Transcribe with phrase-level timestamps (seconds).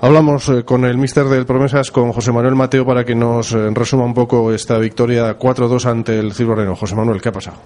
[0.00, 3.68] Hablamos eh, con el mister del Promesas, con José Manuel Mateo, para que nos eh,
[3.72, 6.76] resuma un poco esta victoria 4-2 ante el Ciborreno.
[6.76, 7.56] José Manuel, ¿qué ha pasado?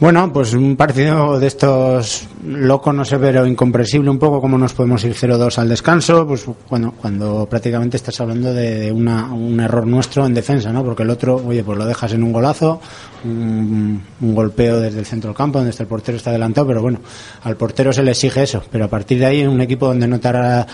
[0.00, 4.72] Bueno, pues un partido de estos loco, no sé, pero incomprensible un poco, cómo nos
[4.72, 9.86] podemos ir 0-2 al descanso, pues bueno, cuando prácticamente estás hablando de, una, un error
[9.86, 10.82] nuestro en defensa, ¿no?
[10.82, 12.80] Porque el otro, oye, pues lo dejas en un golazo,
[13.24, 17.00] un, un, golpeo desde el centro del campo, donde el portero está adelantado, pero bueno,
[17.44, 20.08] al portero se le exige eso, pero a partir de ahí en un equipo donde
[20.08, 20.66] no hará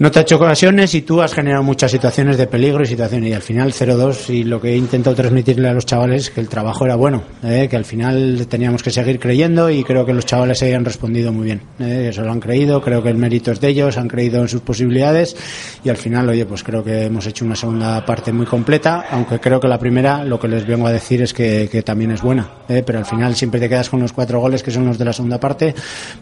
[0.00, 3.28] no te ha hecho ocasiones y tú has generado muchas situaciones de peligro y situaciones.
[3.28, 6.40] Y al final 0-2 y lo que he intentado transmitirle a los chavales es que
[6.40, 7.68] el trabajo era bueno, ¿eh?
[7.68, 11.34] que al final teníamos que seguir creyendo y creo que los chavales se hayan respondido
[11.34, 11.60] muy bien.
[11.78, 12.06] ¿eh?
[12.08, 14.62] Eso lo han creído, creo que el mérito es de ellos, han creído en sus
[14.62, 15.36] posibilidades
[15.84, 19.38] y al final, oye, pues creo que hemos hecho una segunda parte muy completa, aunque
[19.38, 22.22] creo que la primera, lo que les vengo a decir es que, que también es
[22.22, 22.82] buena, ¿eh?
[22.86, 25.12] pero al final siempre te quedas con los cuatro goles que son los de la
[25.12, 25.74] segunda parte,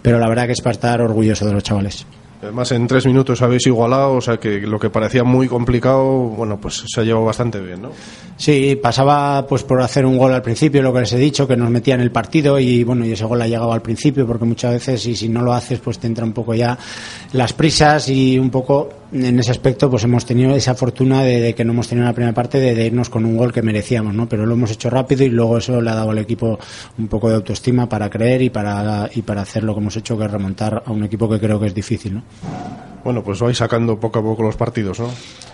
[0.02, 2.04] pero la verdad que es para estar orgulloso de los chavales.
[2.40, 6.60] Además, en tres minutos habéis igualado, o sea que lo que parecía muy complicado, bueno,
[6.60, 7.90] pues se ha llevado bastante bien, ¿no?
[8.36, 11.56] Sí, pasaba pues por hacer un gol al principio, lo que les he dicho, que
[11.56, 14.44] nos metía en el partido y bueno, y ese gol ha llegado al principio, porque
[14.44, 16.78] muchas veces, y si no lo haces, pues te entra un poco ya
[17.32, 21.64] las prisas y un poco en ese aspecto, pues hemos tenido esa fortuna de, que
[21.64, 24.14] no hemos tenido en la primera parte de, de, irnos con un gol que merecíamos,
[24.14, 24.28] ¿no?
[24.28, 26.58] Pero lo hemos hecho rápido y luego eso le ha dado al equipo
[26.98, 30.18] un poco de autoestima para creer y para, y para hacer lo que hemos hecho,
[30.18, 32.22] que es remontar a un equipo que creo que es difícil, ¿no?
[33.04, 35.08] Bueno, pues vais sacando poco a poco los partidos, ¿no?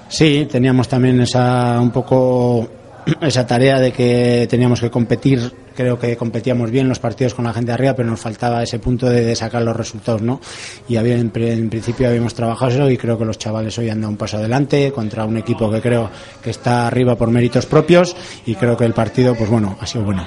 [0.08, 2.68] Sí, teníamos también esa un poco
[3.20, 7.52] esa tarea de que teníamos que competir, creo que competíamos bien los partidos con la
[7.52, 10.40] gente arriba, pero nos faltaba ese punto de, sacar los resultados, ¿no?
[10.88, 14.00] Y había, en, en, principio habíamos trabajado eso y creo que los chavales hoy han
[14.00, 16.10] dado un paso adelante contra un equipo que creo
[16.42, 20.04] que está arriba por méritos propios y creo que el partido, pues bueno, ha sido
[20.04, 20.26] bueno.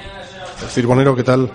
[0.70, 1.50] Cirbonero, ¿qué tal?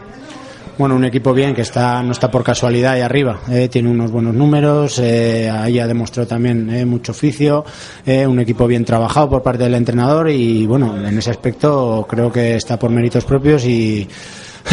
[0.83, 4.11] Bueno, un equipo bien que está no está por casualidad ahí arriba, eh, tiene unos
[4.11, 7.64] buenos números, eh, ahí ha demostrado también eh, mucho oficio,
[8.05, 12.33] eh, un equipo bien trabajado por parte del entrenador y bueno, en ese aspecto creo
[12.33, 14.08] que está por méritos propios y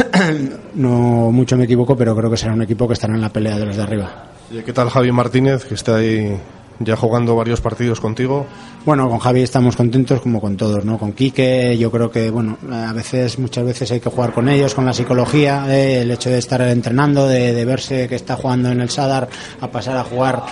[0.74, 3.60] no mucho me equivoco, pero creo que será un equipo que estará en la pelea
[3.60, 4.30] de los de arriba.
[4.50, 6.36] ¿Y qué tal Javi Martínez, que está ahí
[6.80, 8.46] ya jugando varios partidos contigo?
[8.86, 10.98] Bueno, con Javi estamos contentos como con todos, ¿no?
[10.98, 14.74] Con Quique, yo creo que, bueno, a veces, muchas veces hay que jugar con ellos,
[14.74, 18.82] con la psicología, eh, el hecho de estar entrenando, de, verse que está jugando en
[18.82, 19.28] el Sadar,
[19.60, 20.44] a pasar a jugar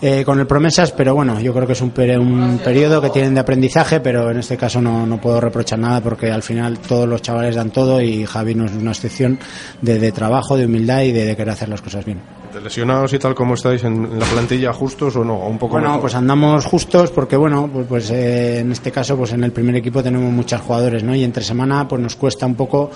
[0.00, 3.34] eh, con el Promesas, pero bueno, yo creo que es un, un, periodo que tienen
[3.34, 7.08] de aprendizaje, pero en este caso no, no, puedo reprochar nada porque al final todos
[7.08, 9.38] los chavales dan todo y Javi no es una excepción
[9.82, 12.43] de, de trabajo, de humildad y de, de querer hacer las cosas bien.
[12.54, 15.38] ¿De lesionados y tal como estáis en la plantilla justos o no?
[15.38, 16.02] Un poco bueno, mejor?
[16.02, 19.74] pues andamos justos porque bueno, pues, pues eh, en este caso pues en el primer
[19.74, 21.16] equipo tenemos muchos jugadores, ¿no?
[21.16, 22.92] Y entre semana pues nos cuesta un poco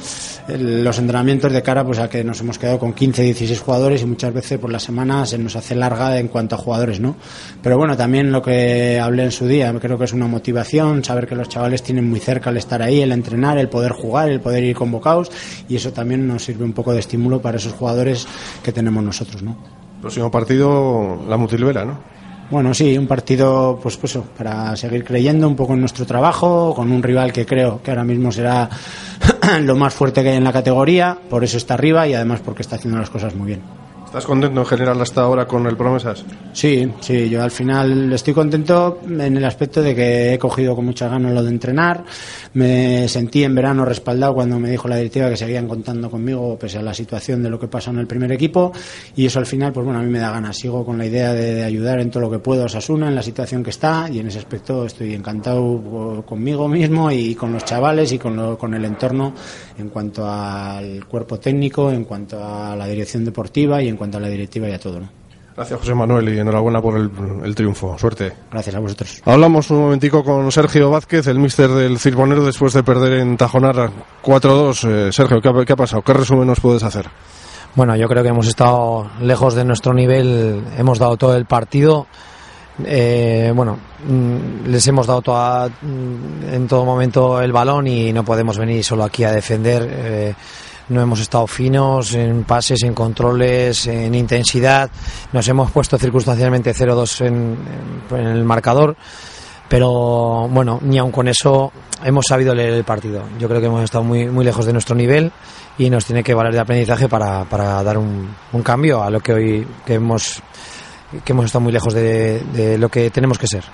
[0.46, 4.00] el, los entrenamientos de cara pues a que nos hemos quedado con 15, 16 jugadores
[4.02, 7.16] y muchas veces por la semana se nos hace larga en cuanto a jugadores, ¿no?
[7.60, 11.26] Pero bueno, también lo que hablé en su día, creo que es una motivación, saber
[11.26, 14.40] que los chavales tienen muy cerca el estar ahí, el entrenar, el poder jugar, el
[14.40, 15.32] poder ir convocados
[15.68, 18.24] y eso también nos sirve un poco de estímulo para esos jugadores
[18.62, 19.47] que tenemos nosotros, ¿no?
[20.00, 21.98] Próximo partido, la Mutilvera, ¿no?
[22.50, 26.90] Bueno, sí, un partido, pues, pues para seguir creyendo un poco en nuestro trabajo, con
[26.90, 28.70] un rival que creo que ahora mismo será
[29.60, 32.62] lo más fuerte que hay en la categoría, por eso está arriba y además porque
[32.62, 33.60] está haciendo las cosas muy bien.
[34.08, 36.24] ¿Estás contento en general hasta ahora con el Promesas?
[36.54, 40.86] Sí, sí, yo al final estoy contento en el aspecto de que he cogido con
[40.86, 42.04] muchas ganas lo de entrenar.
[42.54, 46.78] Me sentí en verano respaldado cuando me dijo la directiva que seguían contando conmigo pese
[46.78, 48.72] a la situación de lo que pasó en el primer equipo
[49.14, 50.56] y eso al final, pues bueno, a mí me da ganas.
[50.56, 53.14] Sigo con la idea de, de ayudar en todo lo que puedo a Sasuna en
[53.14, 57.66] la situación que está y en ese aspecto estoy encantado conmigo mismo y con los
[57.66, 59.34] chavales y con, lo, con el entorno
[59.78, 64.20] en cuanto al cuerpo técnico, en cuanto a la dirección deportiva y en cuanto a
[64.20, 65.00] la directiva y a todo.
[65.00, 65.08] ¿no?
[65.58, 67.10] Gracias, José Manuel, y enhorabuena por el,
[67.44, 67.98] el, triunfo.
[67.98, 68.32] Suerte.
[68.52, 69.20] Gracias a vosotros.
[69.24, 73.90] Hablamos un momentico con Sergio Vázquez, el míster del Cirbonero, después de perder en Tajonar
[74.22, 74.88] 4-2.
[74.88, 76.02] Eh, Sergio, ¿qué ha, ¿qué ha pasado?
[76.02, 77.06] ¿Qué resumen nos puedes hacer?
[77.74, 82.06] Bueno, yo creo que hemos estado lejos de nuestro nivel, hemos dado todo el partido.
[82.84, 83.78] Eh, bueno,
[84.66, 89.24] les hemos dado toda, en todo momento el balón y no podemos venir solo aquí
[89.24, 89.88] a defender.
[89.90, 90.34] Eh,
[90.88, 94.90] no hemos estado finos en pases, en controles, en intensidad.
[95.32, 97.58] Nos hemos puesto circunstancialmente 0-2 en,
[98.16, 98.96] el marcador.
[99.68, 101.70] Pero bueno, ni aun con eso
[102.02, 103.24] hemos sabido leer el partido.
[103.38, 105.30] Yo creo que hemos estado muy, muy lejos de nuestro nivel
[105.76, 109.32] y nos tiene que valer de aprendizaje para, para dar un, cambio a lo que
[109.32, 110.42] hoy que hemos,
[111.22, 113.64] que hemos estado muy lejos de, de lo que tenemos que ser.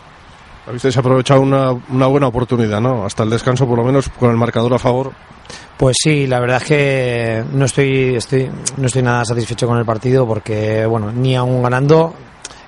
[0.67, 3.05] Habéis aprovechado una, una buena oportunidad, ¿no?
[3.05, 5.13] Hasta el descanso, por lo menos, con el marcador a favor.
[5.77, 9.85] Pues sí, la verdad es que no estoy, estoy, no estoy nada satisfecho con el
[9.85, 12.15] partido porque, bueno, ni aún ganando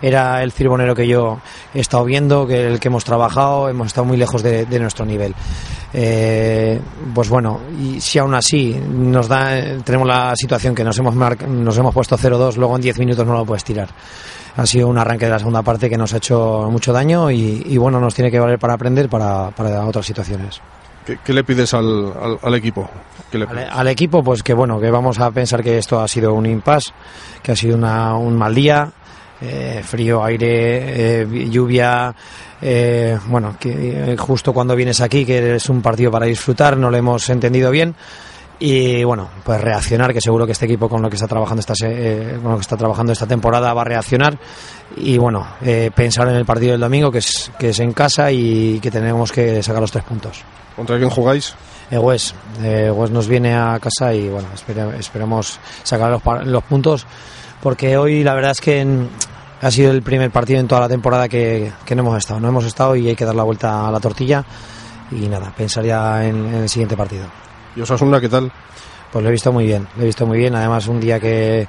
[0.03, 1.39] era el cirbonero que yo
[1.75, 5.35] he estado viendo, que el que hemos trabajado, hemos estado muy lejos de, nuestro nivel.
[5.93, 6.81] Eh,
[7.15, 9.51] pues bueno, y si aún así nos da,
[9.85, 13.35] tenemos la situación que nos hemos, nos hemos puesto 0-2, luego en 10 minutos no
[13.35, 13.89] lo puedes tirar.
[14.57, 17.77] Ha sido un arranque de la segunda parte que nos ha hecho mucho daño y,
[17.77, 20.61] bueno, nos tiene que valer para aprender para, para otras situaciones.
[21.25, 22.13] ¿Qué, le pides al,
[22.43, 22.89] al, equipo?
[23.71, 26.93] al, equipo, pues que bueno, que vamos a pensar que esto ha sido un impasse,
[27.43, 28.91] que ha sido una, un mal día,
[29.41, 32.15] eh, frío, aire, eh, lluvia,
[32.61, 36.97] eh, bueno, que justo cuando vienes aquí, que es un partido para disfrutar, no lo
[36.97, 37.95] hemos entendido bien.
[38.59, 41.75] Y bueno, pues reaccionar, que seguro que este equipo con lo que está trabajando esta,
[41.75, 44.39] con lo que está trabajando esta temporada va a reaccionar.
[44.97, 45.47] Y bueno,
[45.95, 49.31] pensar en el partido del domingo, que es, que es en casa y que tenemos
[49.31, 50.43] que sacar los tres puntos.
[50.75, 51.55] ¿Contra quién jugáis?
[51.91, 52.35] Eh, West.
[52.63, 54.49] Eh, West nos viene a casa y bueno,
[54.99, 57.07] esperemos sacar los, los, puntos
[57.63, 58.87] porque hoy la verdad es que
[59.63, 62.41] ha sido el primer partido en toda la temporada que, no hemos estado.
[62.41, 64.45] No hemos estado y hay que dar la vuelta a la tortilla
[65.11, 67.27] y nada, pensar ya en, el siguiente partido.
[67.77, 68.51] ¿Y Osasuna qué tal?
[69.13, 70.55] Pues lo he visto muy bien, lo he visto muy bien.
[70.55, 71.69] Además, un día que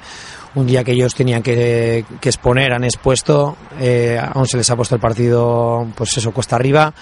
[0.54, 4.94] un día que ellos tenían que, exponer, han expuesto, eh, aún se les ha puesto
[4.94, 6.92] el partido, pues eso, cuesta arriba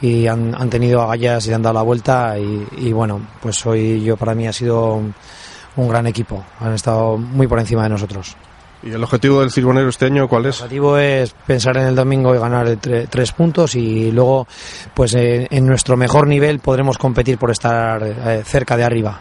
[0.00, 4.16] y han, han tenido agallas y han dado la vuelta y, bueno, pues hoy yo
[4.16, 8.36] para mí ha sido un, gran equipo, han estado muy por encima de nosotros.
[8.84, 10.58] ¿Y el objetivo del Cirbonero este año cuál es?
[10.58, 14.46] El objetivo es pensar en el domingo y ganar tres puntos y luego,
[14.92, 19.20] pues en, nuestro mejor nivel podremos competir por estar eh, cerca de arriba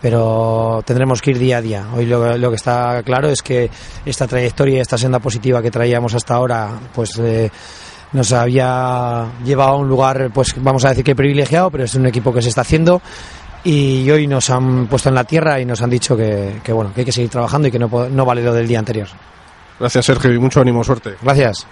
[0.00, 1.86] pero tendremos que ir día a día.
[1.96, 3.68] Hoy lo, lo, que está claro es que
[4.04, 7.50] esta trayectoria, esta senda positiva que traíamos hasta ahora, pues eh,
[8.12, 12.06] nos había llevado a un lugar, pues vamos a decir que privilegiado, pero es un
[12.06, 13.00] equipo que se está haciendo
[13.64, 17.00] y hoy nos han puesto en la tierra y nos han dicho que, bueno, que
[17.00, 19.08] hay que seguir trabajando y que no, no vale lo del día anterior.
[19.78, 21.16] Gracias Sergio y mucho ánimo, suerte.
[21.22, 21.66] Gracias.